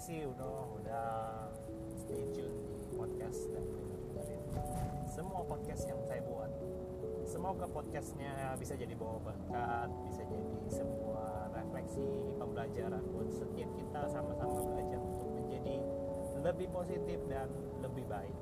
kasih 0.00 0.32
udah 0.32 0.64
udah 0.80 1.08
stay 1.92 2.24
tune 2.32 2.56
di 2.80 2.88
podcast 2.96 3.52
dan 3.52 3.68
dengerin 3.68 4.40
semua 5.04 5.44
podcast 5.44 5.84
yang 5.84 6.00
saya 6.08 6.24
buat. 6.24 6.48
Semoga 7.28 7.68
podcastnya 7.68 8.56
bisa 8.56 8.80
jadi 8.80 8.96
bawa 8.96 9.20
berkat, 9.20 9.92
bisa 10.08 10.24
jadi 10.24 10.56
sebuah 10.72 11.52
refleksi 11.52 12.32
pembelajaran 12.40 13.04
buat 13.12 13.28
setiap 13.28 13.68
kita 13.76 14.00
sama-sama 14.08 14.72
belajar 14.72 15.04
untuk 15.04 15.36
menjadi 15.36 15.84
lebih 16.48 16.72
positif 16.72 17.20
dan 17.28 17.52
lebih 17.84 18.08
baik. 18.08 18.36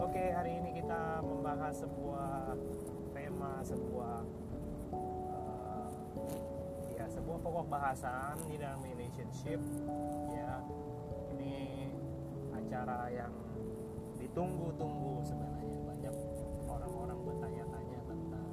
Oke, 0.00 0.32
hari 0.32 0.64
ini 0.64 0.80
kita 0.80 1.20
membahas 1.28 1.76
sebuah 1.76 2.56
tema, 3.12 3.60
sebuah 3.68 4.16
uh, 4.96 5.88
ya 6.96 7.04
sebuah 7.04 7.36
pokok 7.44 7.68
bahasan 7.68 8.40
di 8.48 8.56
dalam 8.56 8.80
relationship. 8.80 9.60
Acara 12.74 13.06
yang 13.06 13.30
ditunggu-tunggu 14.18 15.22
sebenarnya 15.22 15.78
banyak 15.86 16.14
orang-orang 16.66 17.18
bertanya-tanya 17.22 18.00
tentang 18.02 18.50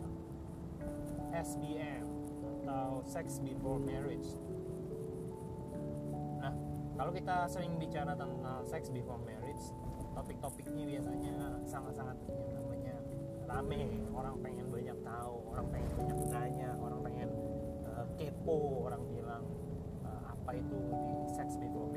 SBM 1.33 2.05
atau 2.61 3.01
sex 3.01 3.41
before 3.41 3.81
marriage. 3.81 4.37
Nah, 6.37 6.53
kalau 7.01 7.09
kita 7.09 7.49
sering 7.49 7.81
bicara 7.81 8.13
tentang 8.13 8.61
sex 8.61 8.93
before 8.93 9.17
marriage, 9.25 9.73
topik-topiknya 10.13 10.85
biasanya 10.85 11.57
sangat-sangat 11.65 12.21
yang 12.29 12.61
namanya 12.61 12.95
rame 13.49 14.05
orang 14.13 14.37
pengen 14.45 14.69
banyak 14.69 14.97
tahu 15.01 15.49
orang 15.49 15.65
pengen 15.73 15.91
banyak 15.97 16.19
nanya 16.29 16.69
orang 16.77 17.01
pengen 17.01 17.29
uh, 17.89 18.05
kepo 18.21 18.85
orang 18.85 19.01
bilang 19.09 19.49
uh, 20.05 20.29
apa 20.29 20.61
itu 20.61 20.77
di 21.09 21.25
sex 21.33 21.57
before 21.57 21.89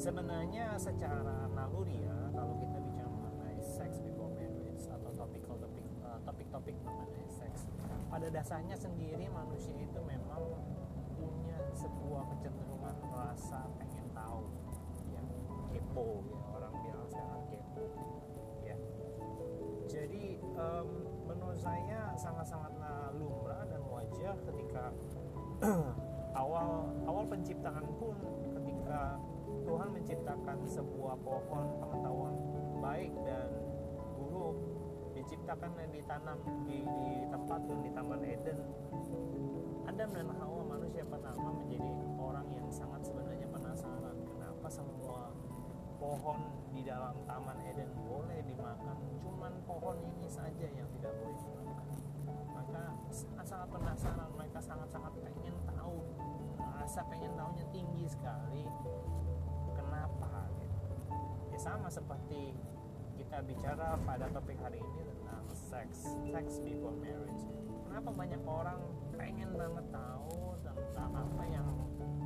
sebenarnya 0.00 0.80
secara 0.80 1.44
naluri 1.52 2.08
ya 2.08 2.16
kalau 2.32 2.56
kita 2.56 2.80
bicara 2.80 3.04
mengenai 3.12 3.60
sex 3.60 4.00
before 4.00 4.32
marriage 4.32 4.88
atau 4.88 5.12
topik-topik 5.12 5.84
uh, 6.00 6.16
topik-topik 6.24 6.72
mengenai 6.80 7.28
seks 7.28 7.68
pada 8.08 8.32
dasarnya 8.32 8.80
sendiri 8.80 9.28
manusia 9.28 9.76
itu 9.76 10.00
memang 10.00 10.56
punya 11.20 11.60
sebuah 11.76 12.32
kecenderungan 12.32 12.96
rasa 13.12 13.68
pengen 13.76 14.08
tahu 14.16 14.48
ya. 15.12 15.20
Kepo 15.68 16.24
ya. 16.24 16.38
Orang 16.56 16.74
bilang 16.80 17.06
sekarang 17.12 17.42
kepo 17.52 17.84
ya. 18.64 18.76
Jadi 19.84 20.40
um, 20.56 20.88
menurut 21.28 21.60
saya 21.60 22.16
sangat-sangat 22.16 22.72
lumrah 23.20 23.68
dan 23.68 23.84
wajar 23.84 24.32
ketika 24.48 24.96
awal 26.40 26.88
awal 27.04 27.24
penciptaan 27.28 27.84
pun 28.00 28.16
ketika 28.56 29.20
Tuhan 29.66 29.88
menciptakan 29.94 30.58
sebuah 30.66 31.14
pohon 31.22 31.64
pengetahuan 31.78 32.34
baik 32.80 33.12
dan 33.22 33.48
buruk 34.18 34.56
diciptakan 35.14 35.70
dan 35.76 35.88
ditanam 35.92 36.38
di, 36.64 36.80
di 36.82 37.10
tempat 37.28 37.60
dan 37.68 37.78
di 37.84 37.90
Taman 37.92 38.22
Eden. 38.24 38.58
Adam 39.84 40.08
dan 40.16 40.26
Hawa 40.32 40.62
manusia 40.64 41.04
pertama 41.04 41.60
menjadi 41.60 41.90
orang 42.16 42.48
yang 42.56 42.68
sangat 42.72 43.04
sebenarnya 43.04 43.46
penasaran 43.52 44.16
kenapa 44.24 44.66
semua 44.72 45.34
pohon 46.00 46.40
di 46.72 46.80
dalam 46.88 47.12
Taman 47.28 47.58
Eden 47.68 47.92
boleh 48.08 48.40
dimakan? 48.48 48.96
Cuman 49.20 49.52
pohon 49.68 49.96
ini 50.00 50.24
saja 50.30 50.66
yang 50.72 50.88
tidak 50.96 51.12
boleh 51.20 51.36
dimakan. 51.36 51.86
Maka 52.56 52.82
sangat-sangat 53.12 53.68
penasaran 53.68 54.30
mereka 54.32 54.58
sangat-sangat 54.62 55.12
pengen 55.20 55.56
tahu. 55.68 56.00
Rasa 56.80 57.04
pengen 57.12 57.36
tahunya 57.36 57.66
tinggi 57.68 58.08
sekali 58.08 58.64
sama 61.60 61.92
seperti 61.92 62.56
kita 63.20 63.44
bicara 63.44 63.92
pada 64.08 64.32
topik 64.32 64.56
hari 64.64 64.80
ini 64.80 65.04
tentang 65.04 65.44
seks 65.52 66.08
seks 66.32 66.56
before 66.64 66.96
marriage. 66.96 67.44
Kenapa 67.84 68.16
banyak 68.16 68.40
orang 68.48 68.80
pengen 69.12 69.52
banget 69.52 69.84
tahu 69.92 70.56
tentang 70.64 71.12
apa 71.12 71.44
yang 71.52 71.68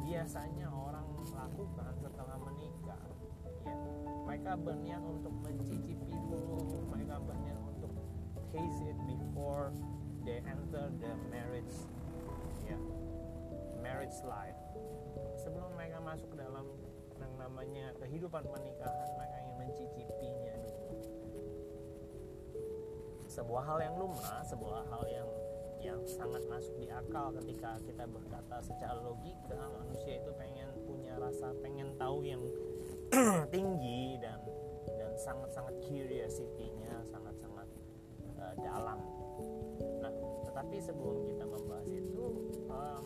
biasanya 0.06 0.70
orang 0.70 1.02
lakukan 1.18 1.92
setelah 1.98 2.38
menikah? 2.46 3.02
Ya 3.66 3.74
mereka 4.22 4.54
berniat 4.54 5.02
untuk 5.02 5.34
mencicipi 5.42 6.14
dulu 6.30 6.86
mereka 6.94 7.18
berniat 7.18 7.58
untuk 7.58 7.90
taste 8.54 8.86
it 8.86 8.98
before 9.02 9.74
they 10.22 10.38
enter 10.46 10.94
the 11.02 11.10
marriage 11.34 11.74
ya 12.70 12.78
marriage 13.82 14.14
life. 14.22 14.62
Sebelum 15.42 15.74
mereka 15.74 15.98
masuk 16.06 16.30
ke 16.30 16.38
dalam 16.38 16.83
yang 17.24 17.32
namanya 17.40 17.86
kehidupan 17.96 18.44
pernikahan 18.44 19.08
mereka 19.16 19.36
ingin 19.40 19.56
mencicipinya 19.56 20.54
dulu 20.60 20.92
sebuah 23.24 23.62
hal 23.64 23.78
yang 23.80 23.94
lumrah 23.96 24.44
sebuah 24.44 24.84
hal 24.92 25.02
yang 25.08 25.28
yang 25.84 26.00
sangat 26.08 26.40
masuk 26.48 26.72
di 26.80 26.88
akal 26.88 27.28
ketika 27.40 27.76
kita 27.84 28.04
berkata 28.08 28.56
secara 28.64 28.96
logika 29.04 29.68
manusia 29.68 30.16
itu 30.20 30.32
pengen 30.36 30.68
punya 30.88 31.12
rasa 31.20 31.52
pengen 31.60 31.92
tahu 32.00 32.24
yang 32.24 32.40
tinggi 33.54 34.16
dan 34.20 34.40
dan 34.96 35.12
sangat-sangat 35.20 35.76
curiosity-nya 35.84 37.04
sangat-sangat 37.08 37.68
uh, 38.40 38.54
dalam. 38.64 38.98
Nah, 40.00 40.12
tetapi 40.48 40.76
sebelum 40.80 41.28
kita 41.28 41.44
membahas 41.44 41.88
itu 41.92 42.24
um, 42.68 43.02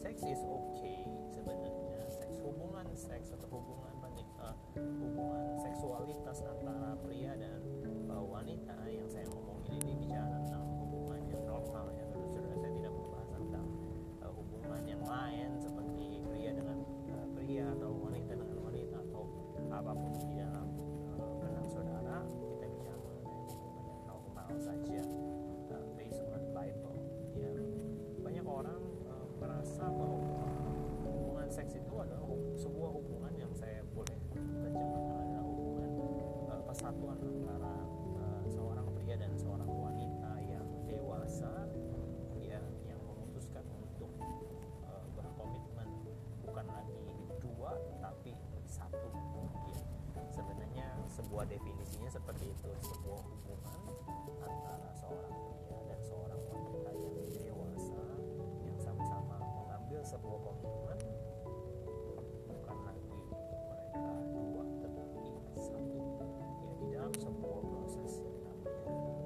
Sex 0.00 0.24
is 0.24 0.40
okay 0.48 1.04
sebenarnya. 1.28 2.08
Seks 2.08 2.40
hubungan 2.40 2.88
seks 2.96 3.36
atau 3.36 3.52
hubungan 3.52 3.92
uh, 4.40 4.56
hubungan 4.80 5.60
seksualitas 5.60 6.40
antara 6.40 6.96
pria 7.04 7.36
dan 7.36 7.60
uh, 8.08 8.24
wanita 8.24 8.80
yang 8.88 9.04
saya 9.12 9.28
ngomongin 9.28 9.49
sebuah 53.10 53.26
hubungan 53.26 53.82
antara 54.38 54.90
seorang 54.94 55.34
pria 55.50 55.78
dan 55.90 55.98
seorang 56.06 56.42
wanita 56.46 56.90
yang 56.94 57.18
dewasa 57.42 58.02
yang 58.62 58.78
sama-sama 58.78 59.36
mengambil 59.42 60.00
sebuah 60.06 60.38
komitmen 60.38 61.00
bukan 62.46 62.76
lagi 62.86 63.10
mereka 63.10 64.14
dua 64.30 64.62
tetapi 64.78 65.24
satu 65.58 65.98
ya 66.22 66.46
di 66.78 66.86
dalam 66.94 67.14
sebuah 67.18 67.60
proses 67.66 68.12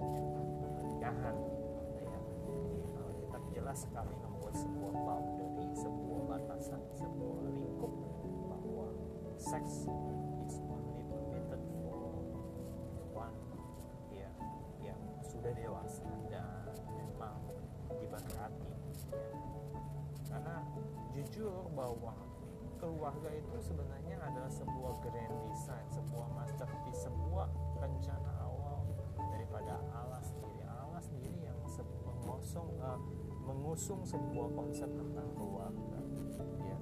yang 0.00 0.26
namanya 0.32 0.68
pernikahan 0.80 1.36
ya. 2.00 2.16
Alkitab 3.04 3.42
jelas 3.52 3.78
sekali 3.84 4.14
membuat 4.16 4.54
sebuah 4.56 4.94
boundary 4.96 5.68
sebuah 5.76 6.20
batasan 6.24 6.80
sebuah 6.96 7.36
lingkup 7.52 7.92
bahwa 8.48 8.88
seks 9.36 9.92
Iya. 19.14 19.30
karena 20.26 20.56
jujur 21.14 21.70
bahwa 21.78 22.12
keluarga 22.82 23.30
itu 23.30 23.54
sebenarnya 23.62 24.18
adalah 24.20 24.50
sebuah 24.50 24.92
grand 25.00 25.36
design 25.48 25.86
sebuah 25.88 26.26
masterpiece 26.34 27.06
sebuah 27.06 27.48
rencana 27.78 28.30
awal 28.44 28.82
daripada 29.32 29.80
Allah 29.94 30.20
sendiri. 30.20 30.60
Allah 30.66 31.00
sendiri 31.00 31.38
yang 31.48 31.56
mengusung 32.04 32.68
uh, 32.82 32.92
eh, 32.92 32.98
mengusung 33.44 34.00
sebuah 34.04 34.48
konsep 34.52 34.88
tentang 34.92 35.28
keluarga. 35.36 35.98
Ya 36.64 36.76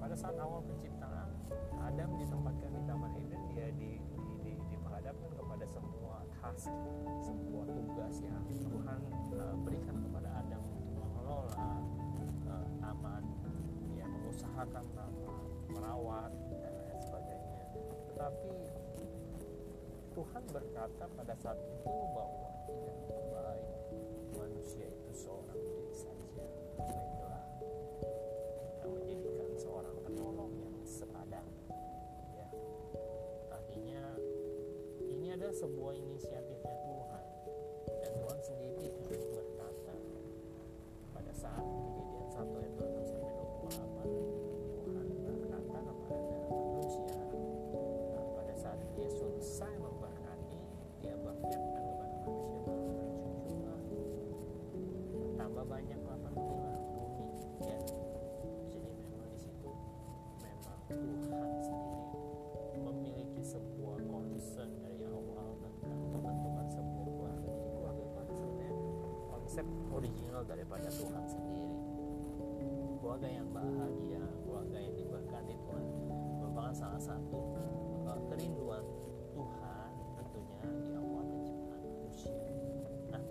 pada 0.00 0.14
saat 0.16 0.36
awal 0.40 0.64
penciptaan 0.64 1.28
Adam 1.80 2.16
ditempatkan 2.16 2.70
di 2.72 2.82
taman 2.88 3.12
Eden 3.20 3.42
dia 3.52 3.68
di, 3.74 4.00
di, 4.00 4.24
di 4.42 4.52
diperhadapkan 4.72 5.30
kepada 5.34 5.64
semua 5.68 6.24
task 6.40 6.72
sebuah 7.26 7.66
tugas 7.74 8.14
yang 8.24 8.42
Tuhan 8.48 9.00
uh, 9.34 9.56
berikan. 9.66 10.09
mengusahakan 14.60 14.84
merawat 15.72 16.32
dan 16.60 16.72
lain 16.84 17.00
sebagainya. 17.00 17.64
Tetapi 18.12 18.52
Tuhan 20.12 20.44
berkata 20.52 21.04
pada 21.16 21.34
saat 21.40 21.56
itu 21.56 21.96
bahwa 22.12 22.50
tidak 22.68 23.24
baik 23.32 23.72
manusia 24.36 24.84
itu 24.84 25.10
seorang 25.16 25.56
diri 25.56 25.94
saja. 25.96 26.44
Baiklah 26.76 27.44
kita 28.68 28.86
menjadikan 28.92 29.48
seorang 29.56 29.96
penolong 30.04 30.52
yang 30.60 30.76
sepadan 30.84 31.46
ya 32.36 32.48
artinya 33.52 34.02
ini 35.08 35.40
ada 35.40 35.48
sebuah 35.56 35.96
inisiatif 35.96 36.60
yang 36.68 36.79
konsep 69.50 69.66
original 69.90 70.46
daripada 70.46 70.86
Tuhan 70.86 71.26
sendiri. 71.26 71.74
Keluarga 73.02 73.26
yang 73.26 73.50
bahagia 73.50 74.22
keluarga 74.46 74.78
yang 74.78 74.94
diberkati 74.94 75.58
Tuhan 75.58 75.84
merupakan 76.38 76.70
salah 76.70 77.02
satu 77.02 77.58
uh, 78.06 78.20
kerinduan 78.30 78.86
Tuhan 79.34 79.90
tentunya 80.14 80.62
di 80.70 80.94
awal 80.94 81.26
penciptaan 81.34 81.82
manusia. 81.82 82.38
Nah 83.10 83.22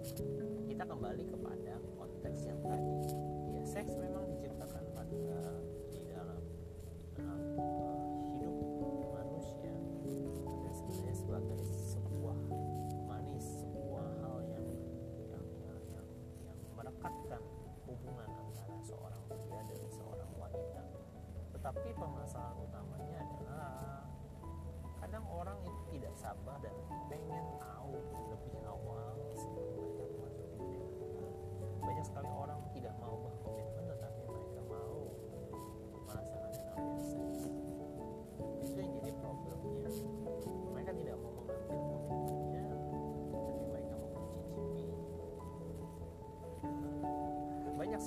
kita 0.67 0.83
kembali 0.91 1.23
kepada 1.23 1.73
konteks 1.95 2.39
yang 2.51 2.59
tadi. 2.67 2.99
Ya 3.55 3.63
seks 3.63 3.95
memang 3.95 4.27
diciptakan 4.27 4.83
pada 4.91 5.23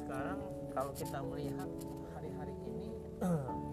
sekarang 0.03 0.39
kalau 0.75 0.91
kita 0.91 1.19
melihat 1.23 1.71
hari-hari 2.11 2.55
ini 2.67 2.91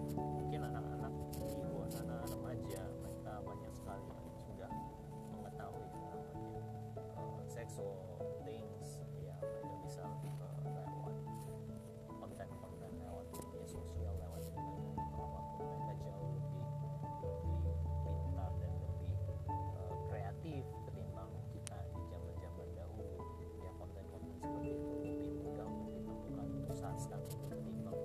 start 27.00 27.24
TikTok 27.32 27.96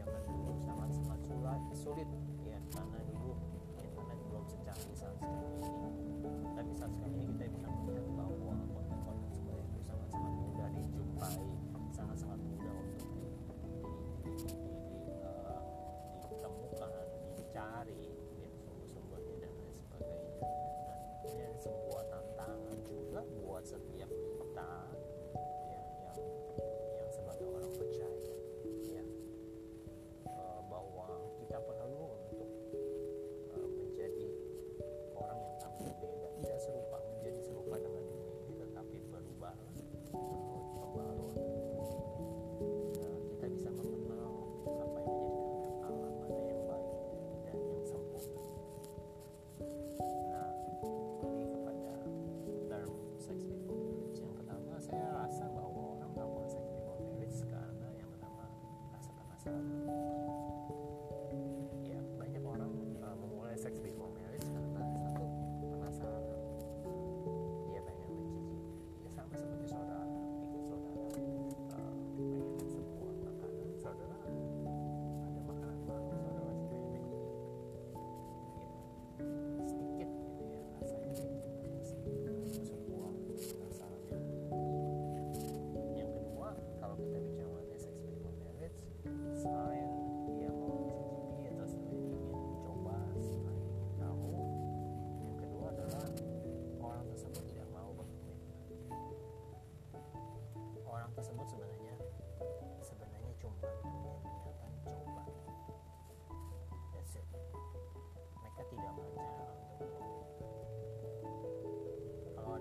zaman 0.00 0.22
dulu 0.24 0.52
sangat 0.64 0.90
sangat 0.96 1.20
sulit 1.28 1.76
sulit 1.76 2.08
ya 2.48 2.56
karena 2.72 2.98
dulu 3.04 3.36
internet 3.76 4.18
belum 4.32 4.44
secanggih 4.48 4.96
saat 4.96 5.12
sekarang 5.20 5.52
ini 5.60 5.76
tapi 6.56 6.72
saat 6.72 6.88
sekarang 6.96 7.20
ini 7.20 7.24
kita 7.36 7.44
bisa 7.52 7.68
melihat 7.68 8.06
bahwa 8.16 8.56
konten-konten 8.72 9.28
seperti 9.36 9.60
itu 9.60 9.80
sangat 9.84 10.08
sangat 10.08 10.32
mudah 10.40 10.68
dijumpai 10.72 11.36
sangat 11.92 12.16
sangat 12.16 12.40
mudah 12.40 12.74
untuk 12.80 13.08
di, 13.12 13.28
di, 13.28 14.32
di, 14.40 14.56
di, 14.88 15.00
uh, 15.20 15.60
ditemukan 16.32 16.92
dicari 17.36 18.04
sumber-sumbernya 18.64 19.36
dan 19.36 19.52
lain 19.52 19.72
sebagainya 19.76 20.40
dan 21.28 21.38
ini 21.44 21.56
sebuah 21.60 22.04
tantangan 22.08 22.78
juga 22.88 23.20
buat 23.36 23.64
setiap 23.68 24.08
kita 24.08 24.72
ya, 25.68 25.82
yang 26.08 26.16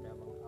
devil. 0.04 0.41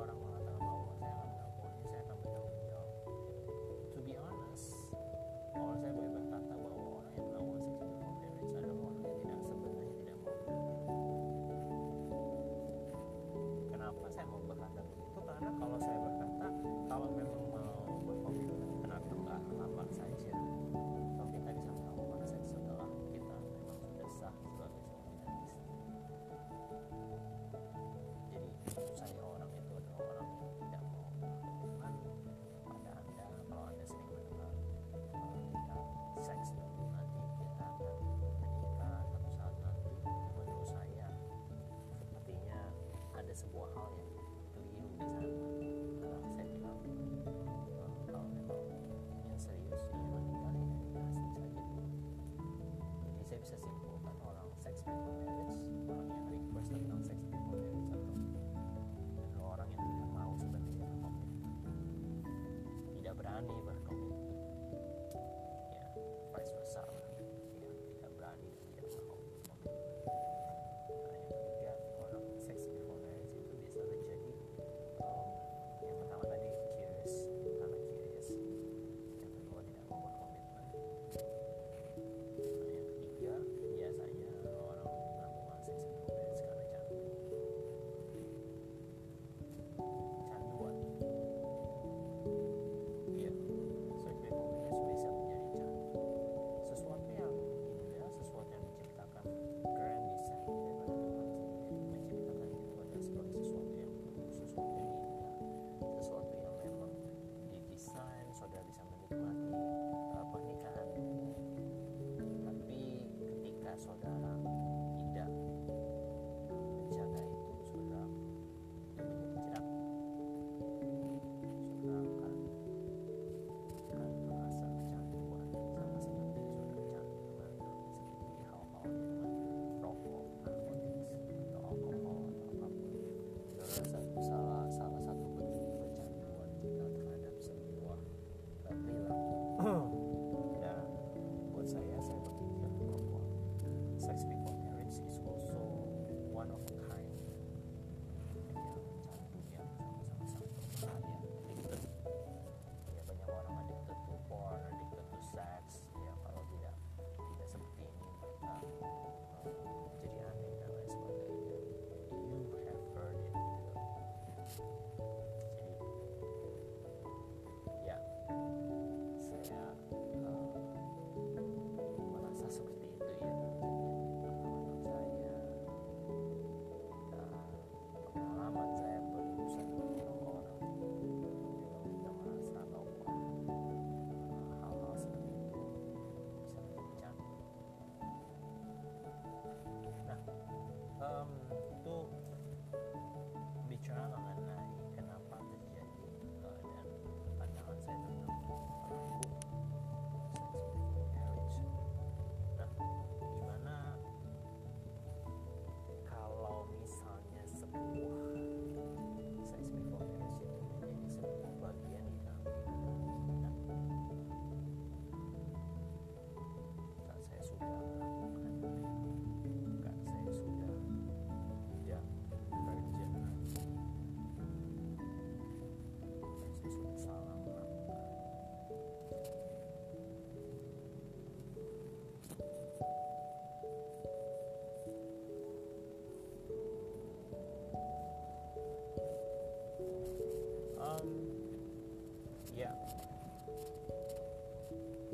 ya 242.64 242.72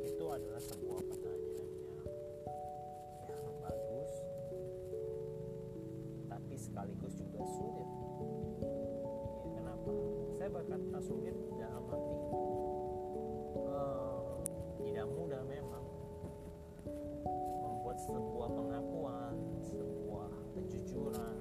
itu 0.00 0.24
adalah 0.30 0.62
sebuah 0.62 1.02
pertanyaan 1.02 1.66
yang 1.66 2.06
yang 3.26 3.44
bagus 3.58 4.12
tapi 6.30 6.54
sekaligus 6.54 7.14
juga 7.18 7.42
sulit. 7.58 7.88
Ya, 9.42 9.50
kenapa? 9.58 9.90
Saya 10.38 10.48
berkata 10.54 10.98
sulit 11.02 11.36
dalam 11.58 11.84
arti 11.90 12.18
uh, 13.66 14.40
tidak 14.86 15.06
mudah 15.10 15.42
memang 15.50 15.84
membuat 17.60 17.98
sebuah 18.06 18.48
pengakuan 18.54 19.34
sebuah 19.68 20.30
kejujuran. 20.54 21.39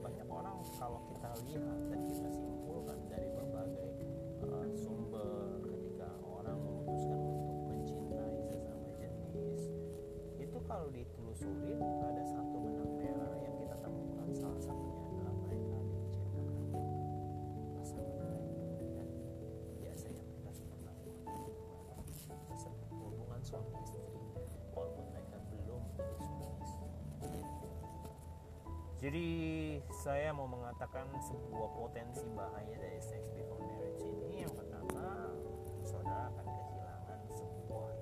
banyak 0.00 0.28
orang 0.32 0.56
kalau 0.80 1.04
kita 1.12 1.28
lihat 1.44 1.78
dan 1.92 2.00
kita 2.08 2.28
simpulkan 2.32 2.96
dari 3.12 3.28
berbagai 3.36 3.92
uh, 4.48 4.64
sumber 4.72 5.60
ketika 5.68 6.08
orang 6.24 6.56
memutuskan 6.56 7.20
untuk 7.20 7.58
mencintai 7.68 8.40
sesama 8.48 8.88
jenis 8.96 9.68
itu 10.40 10.58
kalau 10.64 10.88
ditelusuri 10.88 11.76
ada 12.00 12.24
satu 12.24 12.56
benang 12.64 12.92
merah 12.96 13.32
yang 13.44 13.54
kita 13.60 13.76
temukan 13.84 14.28
salah 14.32 14.60
satunya 14.64 15.04
adalah 15.04 15.34
mereka 15.44 15.76
diciptakan 15.84 16.64
pasangan 17.76 18.40
mereka 18.72 19.04
dan 19.04 19.08
biasanya 19.84 20.22
mereka 20.24 20.50
sudah 20.56 20.76
melakukan 20.80 21.20
hubungan 21.28 22.04
hubungan 23.04 23.40
suami 23.44 23.72
istri 23.84 24.00
walaupun 24.72 25.04
mereka 25.12 25.36
belum 25.52 25.80
menjadi 25.92 26.16
suami 26.24 26.56
istri. 26.64 26.88
Jadi 29.00 29.28
saya 30.00 30.32
mau 30.32 30.48
mengatakan 30.48 31.04
sebuah 31.20 31.76
potensi 31.76 32.24
bahaya 32.32 32.72
dari 32.72 32.96
sex 33.04 33.20
before 33.36 33.60
marriage 33.60 34.00
ini. 34.00 34.48
Yang 34.48 34.64
pertama 34.64 35.28
saudara 35.84 36.32
akan 36.32 36.46
kehilangan 36.48 37.20
sebuah 37.36 37.92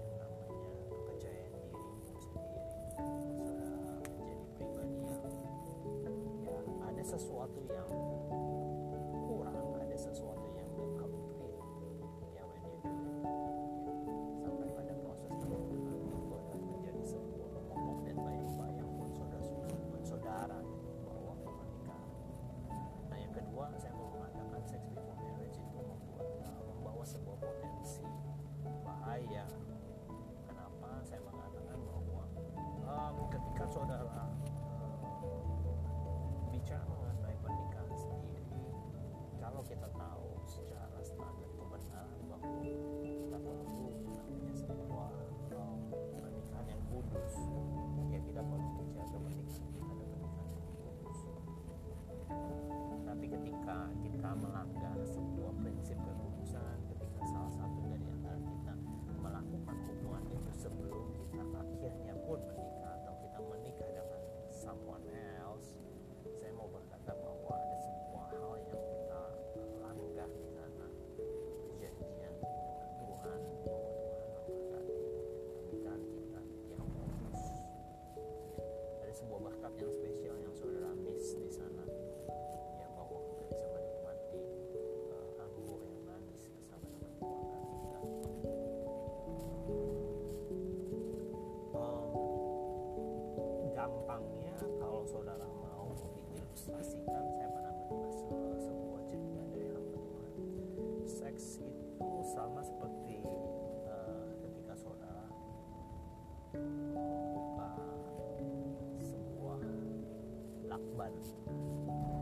Akban 110.79 111.11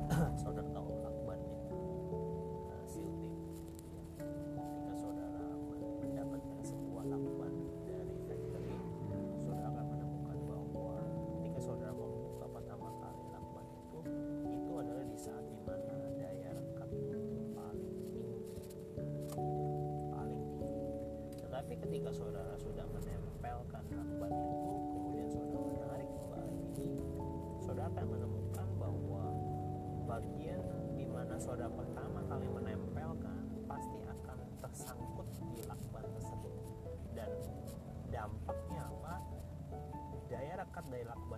saudara 0.41 0.69
tahu 0.73 0.89
Akban 1.05 1.41
ya? 1.45 1.61
Nah, 1.69 2.73
uh, 2.73 2.85
Silting 2.89 3.37
ketika 4.17 4.93
saudara 4.97 5.45
mendapatkan 6.01 6.61
sebuah 6.65 7.05
Akban 7.05 7.53
dari 7.85 8.17
factory 8.25 8.77
saudara 9.45 9.69
akan 9.77 9.87
menemukan 9.93 10.37
bahwa 10.49 10.97
ketika 11.37 11.59
saudara 11.61 11.93
membuka 11.93 12.47
pertama 12.49 12.89
kali 12.97 13.25
Akban 13.37 13.67
itu 13.77 13.99
itu 14.49 14.73
adalah 14.73 15.05
di 15.05 15.19
saat 15.21 15.45
di 15.45 15.61
mana 15.61 16.09
daya 16.17 16.51
rekam 16.57 16.89
itu 16.97 17.21
paling 17.53 17.93
tinggi. 18.09 18.33
Paling 20.17 20.45
tinggi. 20.57 20.89
Tetapi 21.45 21.75
ketika 21.85 22.09
saudara 22.09 22.57
sudah 22.57 22.89
dampaknya 38.17 38.81
apa? 38.89 39.15
Daya 40.33 40.55
rekat 40.65 40.85
dari 40.89 41.05
lakban 41.05 41.36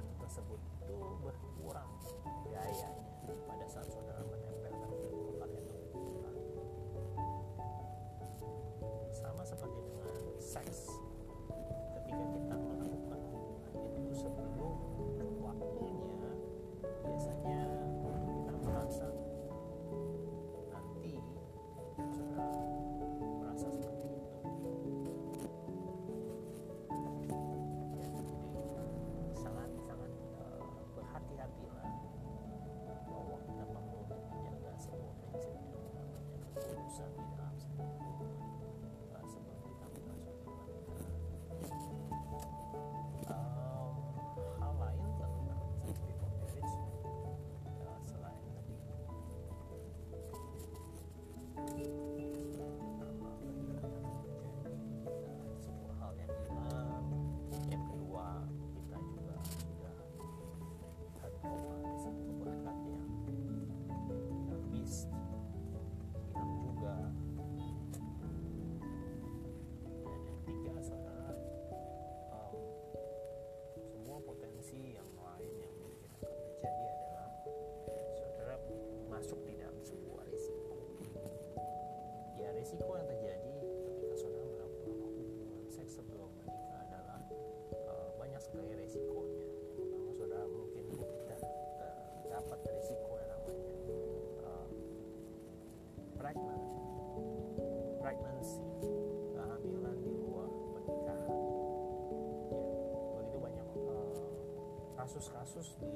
kasus-kasus 105.08 105.72
di, 105.80 105.88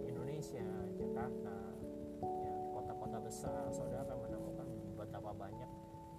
di 0.00 0.08
Indonesia, 0.08 0.64
Jakarta, 0.96 1.56
ya, 2.24 2.56
kota-kota 2.72 3.20
besar, 3.20 3.68
saudara 3.68 4.16
menemukan 4.24 4.64
betapa 4.96 5.36
banyak 5.36 5.68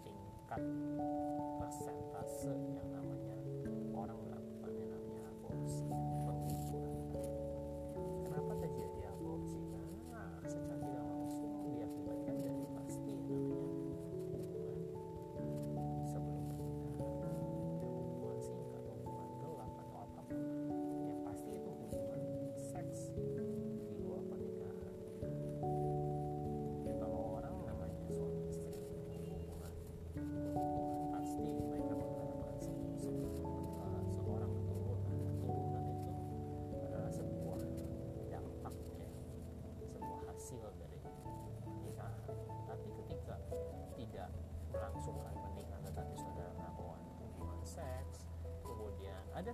tingkat 0.06 0.62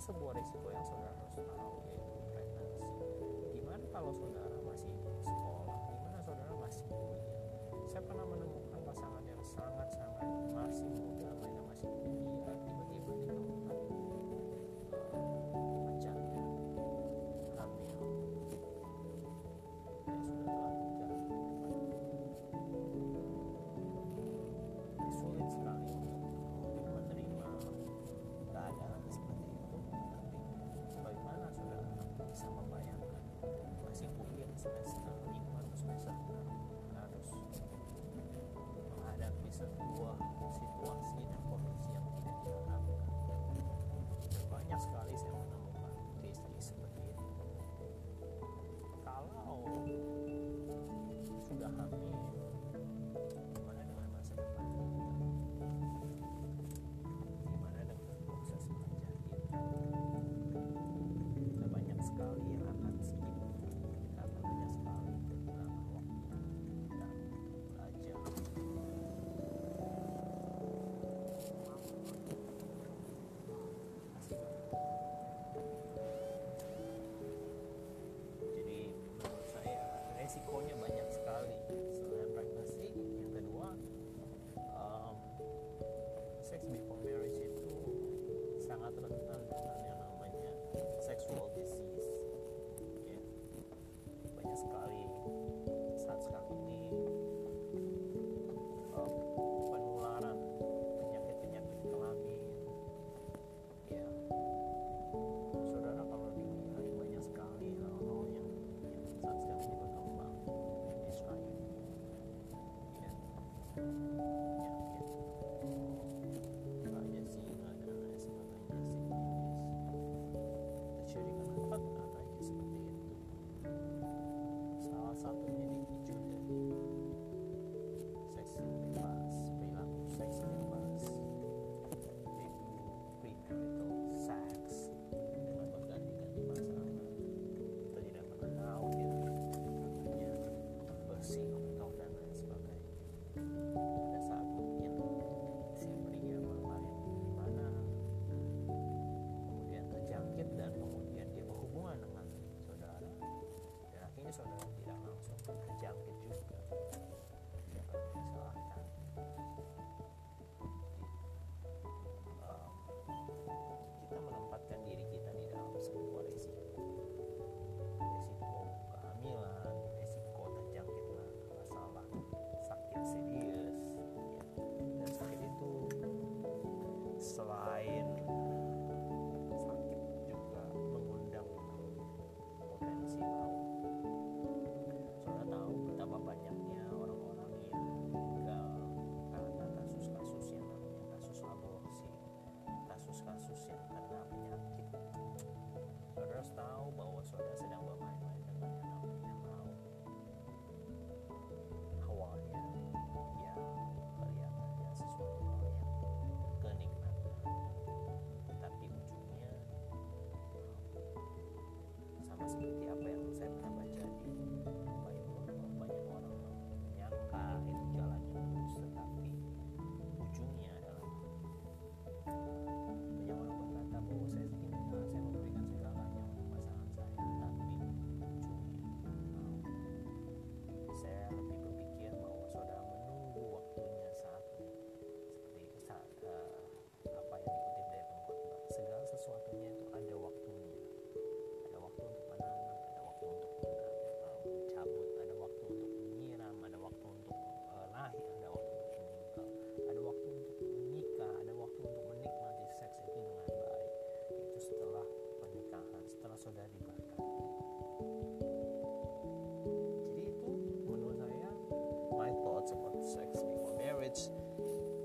sebuah 0.04 0.36
risiko 0.36 0.68
yang 0.68 0.84
saudara 0.84 1.16
harus 1.16 1.32
tahu 1.40 1.64
yaitu 1.96 2.20
pregnancy. 2.36 2.84
Gimana 3.56 3.86
kalau 3.96 4.12
saudara 4.12 4.43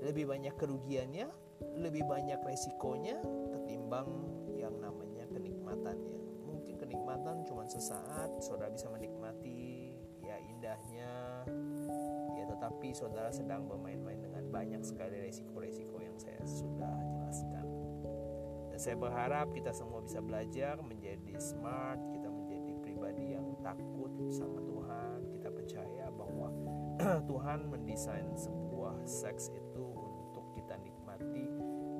lebih 0.09 0.25
banyak 0.25 0.57
kerugiannya 0.57 1.29
lebih 1.77 2.03
banyak 2.07 2.39
resikonya 2.41 3.19
ketimbang 3.53 4.07
yang 4.55 4.73
namanya 4.79 5.27
kenikmatannya. 5.31 6.19
Mungkin 6.47 6.75
kenikmatan 6.79 7.45
cuma 7.45 7.67
sesaat 7.67 8.41
saudara 8.41 8.71
bisa 8.71 8.87
menikmati 8.89 9.93
ya 10.23 10.39
indahnya. 10.39 11.45
Ya 12.35 12.43
tetapi 12.47 12.95
saudara 12.95 13.29
sedang 13.29 13.67
bermain-main 13.67 14.23
dengan 14.23 14.47
banyak 14.49 14.81
sekali 14.81 15.19
resiko-resiko 15.19 15.99
yang 15.99 16.15
saya 16.15 16.41
sudah 16.47 16.95
jelaskan. 17.05 17.65
Dan 18.71 18.79
saya 18.79 18.95
berharap 18.95 19.51
kita 19.51 19.75
semua 19.75 19.99
bisa 19.99 20.23
belajar 20.23 20.79
menjadi 20.79 21.35
smart 21.37 21.99
kita 22.15 22.31
menjadi 22.31 22.71
pribadi 22.79 23.35
yang 23.35 23.45
takut 23.59 24.11
sama 24.31 24.63
Tuhan. 24.63 25.17
Kita 25.35 25.49
percaya 25.51 26.05
bahwa 26.11 26.49
Tuhan 27.29 27.67
mendesain 27.67 28.27
sebuah 28.35 29.03
seks 29.07 29.51
itu 29.51 29.68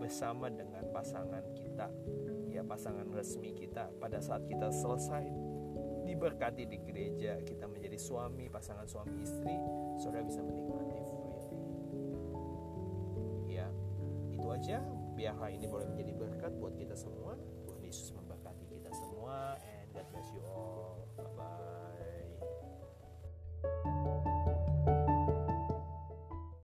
bersama 0.09 0.49
dengan 0.49 0.81
pasangan 0.89 1.45
kita. 1.53 1.85
Ya 2.49 2.65
pasangan 2.65 3.13
resmi 3.13 3.53
kita. 3.53 3.93
Pada 4.01 4.17
saat 4.17 4.41
kita 4.49 4.73
selesai 4.73 5.21
diberkati 6.09 6.65
di 6.65 6.81
gereja 6.81 7.37
kita 7.45 7.69
menjadi 7.69 7.93
suami 7.93 8.49
pasangan 8.49 8.89
suami 8.89 9.21
istri 9.21 9.53
saudara 10.01 10.25
bisa 10.25 10.41
menikmati 10.41 10.97
ya 13.53 13.69
itu 14.33 14.47
aja. 14.49 14.81
Biarlah 15.13 15.53
ini 15.53 15.69
boleh 15.69 15.85
menjadi 15.93 16.11
berkat 16.17 16.51
buat 16.57 16.73
kita 16.73 16.97
semua 16.97 17.37